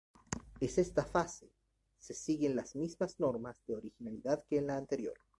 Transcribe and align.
Es 0.59 0.79
esta 0.79 1.05
fase 1.05 1.51
se 1.99 2.15
siguen 2.15 2.55
las 2.55 2.75
mismas 2.75 3.19
normas 3.19 3.61
de 3.67 3.75
originalidad 3.75 4.43
que 4.49 4.57
en 4.57 4.65
la 4.65 4.77
anterior. 4.77 5.13